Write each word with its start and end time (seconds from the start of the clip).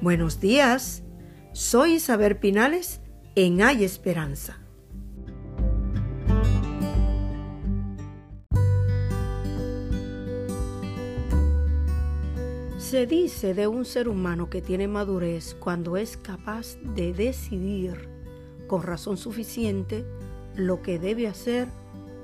Buenos 0.00 0.38
días, 0.38 1.02
soy 1.52 1.94
Isabel 1.94 2.36
Pinales 2.36 3.00
en 3.34 3.60
Hay 3.60 3.82
Esperanza. 3.82 4.60
Se 12.78 13.06
dice 13.06 13.54
de 13.54 13.66
un 13.66 13.84
ser 13.84 14.08
humano 14.08 14.48
que 14.48 14.62
tiene 14.62 14.86
madurez 14.86 15.56
cuando 15.58 15.96
es 15.96 16.16
capaz 16.16 16.76
de 16.94 17.12
decidir 17.12 18.08
con 18.68 18.84
razón 18.84 19.16
suficiente 19.16 20.06
lo 20.54 20.80
que 20.80 21.00
debe 21.00 21.26
hacer 21.26 21.66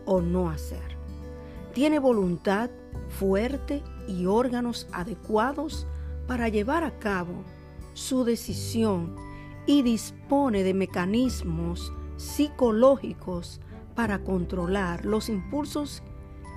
o 0.05 0.21
no 0.21 0.49
hacer. 0.49 0.97
Tiene 1.73 1.99
voluntad 1.99 2.71
fuerte 3.19 3.83
y 4.07 4.27
órganos 4.27 4.87
adecuados 4.93 5.89
para 6.29 6.49
llevar 6.49 6.85
a 6.85 7.01
cabo 7.01 7.43
su 7.95 8.25
decisión 8.25 9.17
y 9.67 9.83
dispone 9.83 10.63
de 10.63 10.75
mecanismos 10.75 11.93
psicológicos 12.17 13.61
para 13.95 14.23
controlar 14.23 15.05
los 15.05 15.29
impulsos 15.29 16.03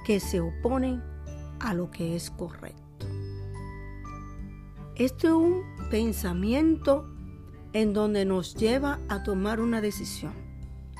que 0.06 0.20
se 0.20 0.42
oponen 0.42 1.04
a 1.60 1.74
lo 1.74 1.90
que 1.92 2.16
es 2.16 2.30
correcto. 2.32 3.08
Este 4.96 5.28
es 5.28 5.34
un 5.34 5.64
pensamiento 5.90 7.08
en 7.74 7.94
donde 7.94 8.26
nos 8.26 8.56
lleva 8.56 9.00
a 9.10 9.24
tomar 9.24 9.60
una 9.60 9.80
decisión. 9.80 10.34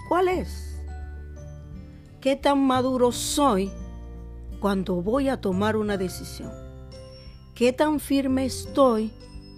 ¿Cuál 0.08 0.28
es? 0.28 0.80
¿Qué 2.22 2.36
tan 2.36 2.66
maduro 2.66 3.12
soy 3.12 3.72
cuando 4.60 5.02
voy 5.02 5.30
a 5.30 5.42
tomar 5.42 5.76
una 5.76 5.98
decisión? 5.98 6.52
¿Qué 7.56 7.74
tan 7.74 8.00
firme 8.00 8.46
estoy 8.46 9.12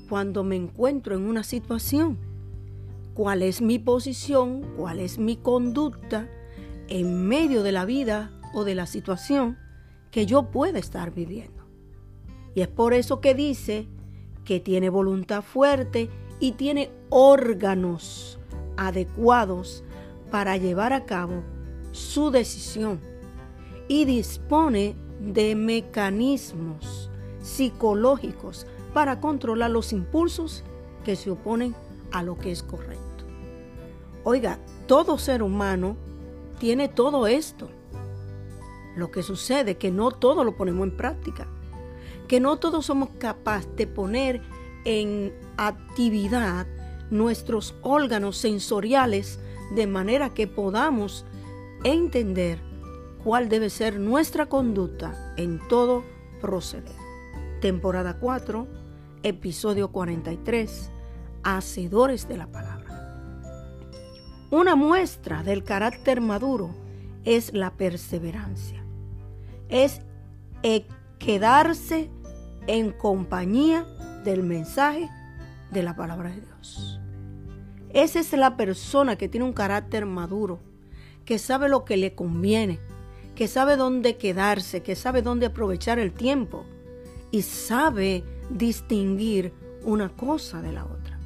cuando 0.09 0.43
me 0.43 0.55
encuentro 0.55 1.15
en 1.15 1.27
una 1.27 1.43
situación? 1.43 2.17
¿Cuál 3.13 3.43
es 3.43 3.61
mi 3.61 3.79
posición? 3.79 4.65
¿Cuál 4.75 4.99
es 4.99 5.19
mi 5.19 5.37
conducta 5.37 6.27
en 6.87 7.27
medio 7.27 7.63
de 7.63 7.71
la 7.71 7.85
vida 7.85 8.31
o 8.53 8.63
de 8.63 8.75
la 8.75 8.87
situación 8.87 9.57
que 10.11 10.25
yo 10.25 10.49
pueda 10.49 10.79
estar 10.79 11.13
viviendo? 11.13 11.63
Y 12.55 12.61
es 12.61 12.67
por 12.67 12.93
eso 12.93 13.21
que 13.21 13.35
dice 13.35 13.87
que 14.43 14.59
tiene 14.59 14.89
voluntad 14.89 15.43
fuerte 15.43 16.09
y 16.39 16.53
tiene 16.53 16.89
órganos 17.09 18.39
adecuados 18.77 19.83
para 20.31 20.57
llevar 20.57 20.93
a 20.93 21.05
cabo 21.05 21.43
su 21.91 22.31
decisión 22.31 22.99
y 23.87 24.05
dispone 24.05 24.95
de 25.19 25.55
mecanismos 25.55 27.11
psicológicos 27.41 28.65
para 28.93 29.19
controlar 29.19 29.71
los 29.71 29.93
impulsos 29.93 30.63
que 31.03 31.15
se 31.15 31.31
oponen 31.31 31.75
a 32.11 32.23
lo 32.23 32.37
que 32.37 32.51
es 32.51 32.63
correcto. 32.63 33.25
Oiga, 34.23 34.59
todo 34.87 35.17
ser 35.17 35.43
humano 35.43 35.95
tiene 36.59 36.87
todo 36.87 37.27
esto. 37.27 37.69
Lo 38.95 39.11
que 39.11 39.23
sucede 39.23 39.71
es 39.71 39.77
que 39.77 39.91
no 39.91 40.11
todo 40.11 40.43
lo 40.43 40.57
ponemos 40.57 40.87
en 40.87 40.97
práctica, 40.97 41.47
que 42.27 42.39
no 42.39 42.57
todos 42.57 42.85
somos 42.85 43.09
capaces 43.17 43.75
de 43.75 43.87
poner 43.87 44.41
en 44.85 45.33
actividad 45.57 46.67
nuestros 47.09 47.75
órganos 47.81 48.37
sensoriales 48.37 49.39
de 49.75 49.87
manera 49.87 50.33
que 50.33 50.47
podamos 50.47 51.25
entender 51.83 52.59
cuál 53.23 53.49
debe 53.49 53.69
ser 53.69 53.99
nuestra 53.99 54.47
conducta 54.47 55.33
en 55.37 55.59
todo 55.67 56.03
proceder. 56.41 56.95
Temporada 57.61 58.17
4, 58.19 58.67
episodio 59.23 59.91
43, 59.91 60.91
Hacedores 61.43 62.27
de 62.27 62.37
la 62.37 62.47
Palabra. 62.47 62.79
Una 64.51 64.75
muestra 64.75 65.43
del 65.43 65.63
carácter 65.63 66.21
maduro 66.21 66.71
es 67.25 67.53
la 67.53 67.71
perseverancia. 67.71 68.83
Es 69.67 70.01
quedarse 71.19 72.09
en 72.67 72.91
compañía 72.91 73.85
del 74.23 74.43
mensaje 74.43 75.09
de 75.71 75.83
la 75.83 75.95
palabra 75.95 76.31
de 76.31 76.41
Dios. 76.41 76.99
Esa 77.91 78.19
es 78.19 78.31
la 78.33 78.57
persona 78.57 79.15
que 79.17 79.29
tiene 79.29 79.45
un 79.45 79.53
carácter 79.53 80.05
maduro, 80.05 80.59
que 81.25 81.39
sabe 81.39 81.69
lo 81.69 81.85
que 81.85 81.97
le 81.97 82.15
conviene, 82.15 82.79
que 83.35 83.47
sabe 83.47 83.75
dónde 83.75 84.17
quedarse, 84.17 84.81
que 84.81 84.95
sabe 84.95 85.21
dónde 85.21 85.47
aprovechar 85.47 85.99
el 85.99 86.11
tiempo 86.11 86.65
y 87.31 87.43
sabe 87.43 88.23
distinguir 88.49 89.53
una 89.83 90.09
cosa 90.09 90.61
de 90.61 90.71
la 90.71 90.85
otra. 90.85 91.19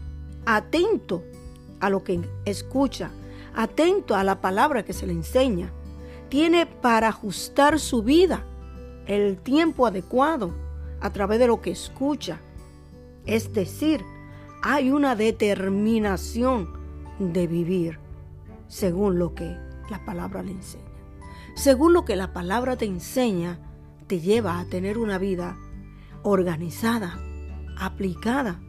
Atento 0.45 1.23
a 1.79 1.89
lo 1.89 2.03
que 2.03 2.21
escucha, 2.45 3.11
atento 3.55 4.15
a 4.15 4.23
la 4.23 4.41
palabra 4.41 4.83
que 4.83 4.93
se 4.93 5.07
le 5.07 5.13
enseña. 5.13 5.71
Tiene 6.29 6.65
para 6.65 7.09
ajustar 7.09 7.79
su 7.79 8.03
vida 8.03 8.45
el 9.05 9.37
tiempo 9.37 9.85
adecuado 9.85 10.53
a 11.01 11.11
través 11.11 11.39
de 11.39 11.47
lo 11.47 11.61
que 11.61 11.71
escucha. 11.71 12.39
Es 13.25 13.53
decir, 13.53 14.03
hay 14.61 14.91
una 14.91 15.15
determinación 15.15 16.69
de 17.19 17.47
vivir 17.47 17.99
según 18.67 19.19
lo 19.19 19.35
que 19.35 19.57
la 19.89 20.03
palabra 20.05 20.41
le 20.41 20.51
enseña. 20.51 20.83
Según 21.55 21.93
lo 21.93 22.05
que 22.05 22.15
la 22.15 22.33
palabra 22.33 22.77
te 22.77 22.85
enseña, 22.85 23.59
te 24.07 24.19
lleva 24.19 24.59
a 24.59 24.65
tener 24.65 24.97
una 24.97 25.17
vida 25.17 25.57
organizada, 26.23 27.19
aplicada, 27.77 28.59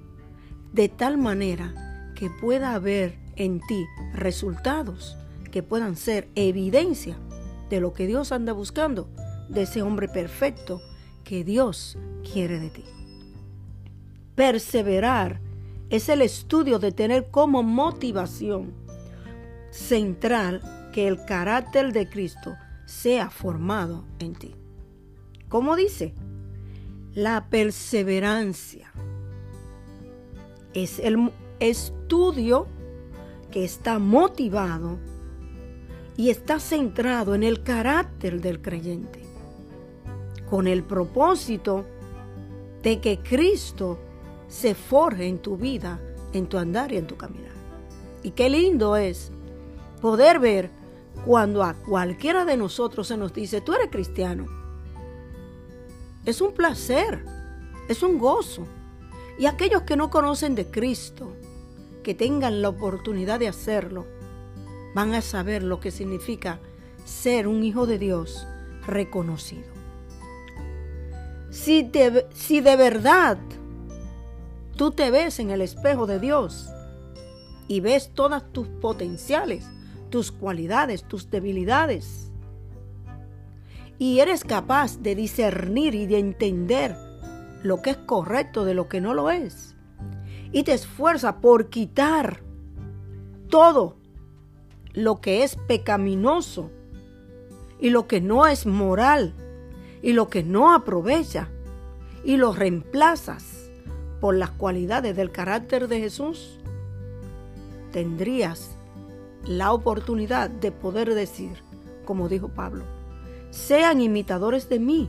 de 0.72 0.88
tal 0.88 1.18
manera 1.18 2.12
que 2.14 2.28
pueda 2.30 2.74
haber 2.74 3.18
en 3.36 3.60
ti 3.60 3.86
resultados 4.12 5.16
que 5.54 5.62
puedan 5.62 5.94
ser 5.94 6.28
evidencia 6.34 7.16
de 7.70 7.78
lo 7.78 7.92
que 7.92 8.08
Dios 8.08 8.32
anda 8.32 8.52
buscando, 8.52 9.08
de 9.48 9.62
ese 9.62 9.82
hombre 9.82 10.08
perfecto 10.08 10.82
que 11.22 11.44
Dios 11.44 11.96
quiere 12.32 12.58
de 12.58 12.70
ti. 12.70 12.84
Perseverar 14.34 15.40
es 15.90 16.08
el 16.08 16.22
estudio 16.22 16.80
de 16.80 16.90
tener 16.90 17.30
como 17.30 17.62
motivación 17.62 18.72
central 19.70 20.90
que 20.92 21.06
el 21.06 21.24
carácter 21.24 21.92
de 21.92 22.08
Cristo 22.08 22.56
sea 22.84 23.30
formado 23.30 24.04
en 24.18 24.34
ti. 24.34 24.56
¿Cómo 25.48 25.76
dice? 25.76 26.14
La 27.14 27.48
perseverancia 27.48 28.90
es 30.72 30.98
el 30.98 31.30
estudio 31.60 32.66
que 33.52 33.64
está 33.64 34.00
motivado 34.00 34.98
y 36.16 36.30
está 36.30 36.58
centrado 36.58 37.36
en 37.36 37.44
el 37.44 37.62
carácter 37.62 38.40
del 38.40 38.60
creyente, 38.60 39.22
con 40.50 40.66
el 40.66 40.82
propósito 40.82 41.84
de 42.82 43.00
que 43.00 43.20
Cristo 43.20 44.00
se 44.48 44.74
forje 44.74 45.28
en 45.28 45.38
tu 45.38 45.56
vida, 45.56 46.00
en 46.32 46.48
tu 46.48 46.58
andar 46.58 46.90
y 46.90 46.96
en 46.96 47.06
tu 47.06 47.16
caminar. 47.16 47.54
Y 48.24 48.32
qué 48.32 48.50
lindo 48.50 48.96
es 48.96 49.30
poder 50.00 50.40
ver 50.40 50.68
cuando 51.24 51.62
a 51.62 51.74
cualquiera 51.74 52.44
de 52.44 52.56
nosotros 52.56 53.06
se 53.06 53.16
nos 53.16 53.32
dice, 53.32 53.60
tú 53.60 53.72
eres 53.72 53.88
cristiano 53.88 54.63
es 56.24 56.40
un 56.40 56.52
placer, 56.52 57.24
es 57.88 58.02
un 58.02 58.18
gozo. 58.18 58.66
Y 59.38 59.46
aquellos 59.46 59.82
que 59.82 59.96
no 59.96 60.10
conocen 60.10 60.54
de 60.54 60.70
Cristo, 60.70 61.32
que 62.02 62.14
tengan 62.14 62.62
la 62.62 62.68
oportunidad 62.68 63.40
de 63.40 63.48
hacerlo, 63.48 64.06
van 64.94 65.14
a 65.14 65.22
saber 65.22 65.62
lo 65.62 65.80
que 65.80 65.90
significa 65.90 66.60
ser 67.04 67.48
un 67.48 67.64
hijo 67.64 67.86
de 67.86 67.98
Dios 67.98 68.46
reconocido. 68.86 69.74
Si, 71.50 71.90
si 72.32 72.60
de 72.60 72.76
verdad 72.76 73.38
tú 74.76 74.90
te 74.90 75.10
ves 75.10 75.38
en 75.38 75.50
el 75.50 75.60
espejo 75.60 76.06
de 76.06 76.18
Dios 76.18 76.68
y 77.68 77.80
ves 77.80 78.10
todas 78.14 78.50
tus 78.52 78.68
potenciales, 78.68 79.66
tus 80.10 80.32
cualidades, 80.32 81.04
tus 81.04 81.30
debilidades, 81.30 82.30
y 83.98 84.20
eres 84.20 84.44
capaz 84.44 84.98
de 85.00 85.14
discernir 85.14 85.94
y 85.94 86.06
de 86.06 86.18
entender 86.18 86.96
lo 87.62 87.80
que 87.82 87.90
es 87.90 87.96
correcto 87.96 88.64
de 88.64 88.74
lo 88.74 88.88
que 88.88 89.00
no 89.00 89.14
lo 89.14 89.30
es. 89.30 89.76
Y 90.52 90.62
te 90.64 90.72
esfuerza 90.72 91.40
por 91.40 91.68
quitar 91.68 92.42
todo 93.48 93.96
lo 94.92 95.20
que 95.20 95.42
es 95.42 95.56
pecaminoso 95.66 96.70
y 97.80 97.90
lo 97.90 98.06
que 98.06 98.20
no 98.20 98.46
es 98.46 98.66
moral 98.66 99.34
y 100.02 100.12
lo 100.12 100.28
que 100.28 100.42
no 100.42 100.72
aprovecha 100.74 101.48
y 102.24 102.36
lo 102.36 102.52
reemplazas 102.52 103.70
por 104.20 104.34
las 104.36 104.50
cualidades 104.50 105.16
del 105.16 105.30
carácter 105.30 105.88
de 105.88 106.00
Jesús, 106.00 106.58
tendrías 107.92 108.70
la 109.44 109.72
oportunidad 109.72 110.48
de 110.48 110.72
poder 110.72 111.14
decir, 111.14 111.62
como 112.04 112.28
dijo 112.28 112.48
Pablo, 112.48 112.84
sean 113.54 114.00
imitadores 114.00 114.68
de 114.68 114.80
mí 114.80 115.08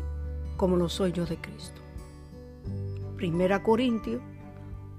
como 0.56 0.78
lo 0.78 0.88
soy 0.88 1.12
yo 1.12 1.26
de 1.26 1.38
Cristo. 1.38 1.82
Primera 3.18 3.64
Corintios 3.64 4.22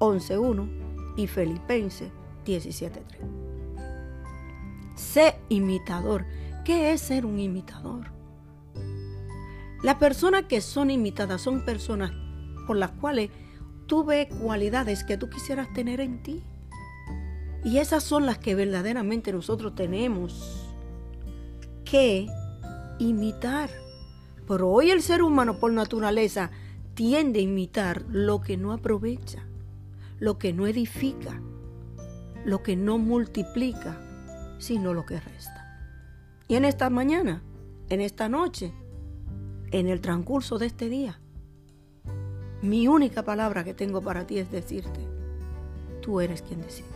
11.1 0.01 1.15
y 1.17 1.29
Filipenses 1.29 2.11
17.3. 2.45 3.01
Sé 4.97 5.37
imitador. 5.49 6.27
¿Qué 6.65 6.93
es 6.93 7.01
ser 7.01 7.25
un 7.25 7.39
imitador? 7.39 8.11
Las 9.85 9.95
personas 9.95 10.47
que 10.47 10.61
son 10.61 10.91
imitadas 10.91 11.41
son 11.41 11.65
personas 11.65 12.11
por 12.67 12.77
las 12.77 12.91
cuales 12.91 13.31
tú 13.87 14.05
ves 14.05 14.27
cualidades 14.43 15.05
que 15.05 15.17
tú 15.17 15.31
quisieras 15.31 15.73
tener 15.73 16.01
en 16.01 16.21
ti. 16.21 16.43
Y 17.63 17.79
esas 17.79 18.03
son 18.03 18.27
las 18.27 18.39
que 18.39 18.57
verdaderamente 18.57 19.33
nosotros 19.33 19.77
tenemos 19.77 20.75
que 21.85 22.27
imitar. 22.99 23.71
Pero 24.47 24.71
hoy 24.71 24.91
el 24.91 25.03
ser 25.03 25.23
humano 25.23 25.59
por 25.59 25.73
naturaleza 25.73 26.51
tiende 26.95 27.41
a 27.41 27.43
imitar 27.43 28.05
lo 28.09 28.41
que 28.41 28.57
no 28.57 28.73
aprovecha, 28.73 29.47
lo 30.19 30.39
que 30.39 30.53
no 30.53 30.67
edifica, 30.67 31.41
lo 32.45 32.63
que 32.63 32.77
no 32.77 32.99
multiplica, 32.99 34.01
sino 34.59 34.95
lo 34.95 35.05
que 35.05 35.21
resta. 35.21 35.91
Y 36.49 36.55
en 36.55 36.65
esta 36.65 36.91
mañana, 36.91 37.43
en 37.89 38.01
esta 38.01 38.29
noche, 38.29 38.73
en 39.73 39.89
el 39.89 40.01
transcurso 40.01 40.59
de 40.59 40.67
este 40.67 40.89
día, 40.89 41.21
mi 42.63 42.89
única 42.89 43.25
palabra 43.25 43.65
que 43.65 43.75
tengo 43.75 44.01
para 44.01 44.27
ti 44.27 44.39
es 44.39 44.51
decirte, 44.51 45.01
tú 46.01 46.21
eres 46.21 46.43
quien 46.43 46.63
decide. 46.63 46.96